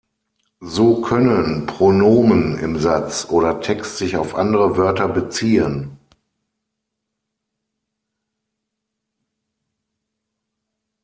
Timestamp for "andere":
4.33-4.75